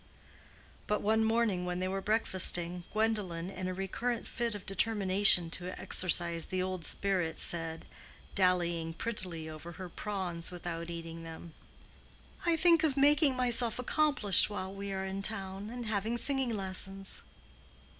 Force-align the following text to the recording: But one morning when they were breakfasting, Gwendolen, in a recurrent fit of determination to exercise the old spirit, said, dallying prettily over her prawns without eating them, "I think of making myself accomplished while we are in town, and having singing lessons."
But 0.87 1.03
one 1.03 1.23
morning 1.23 1.63
when 1.63 1.77
they 1.77 1.87
were 1.87 2.01
breakfasting, 2.01 2.85
Gwendolen, 2.91 3.51
in 3.51 3.67
a 3.67 3.73
recurrent 3.75 4.27
fit 4.27 4.55
of 4.55 4.65
determination 4.65 5.51
to 5.51 5.79
exercise 5.79 6.47
the 6.47 6.59
old 6.63 6.83
spirit, 6.85 7.37
said, 7.37 7.85
dallying 8.33 8.95
prettily 8.95 9.47
over 9.47 9.73
her 9.73 9.89
prawns 9.89 10.49
without 10.49 10.89
eating 10.89 11.21
them, 11.23 11.53
"I 12.47 12.55
think 12.57 12.81
of 12.83 12.97
making 12.97 13.35
myself 13.35 13.77
accomplished 13.77 14.49
while 14.49 14.73
we 14.73 14.91
are 14.91 15.05
in 15.05 15.21
town, 15.21 15.69
and 15.69 15.85
having 15.85 16.17
singing 16.17 16.49
lessons." 16.49 17.21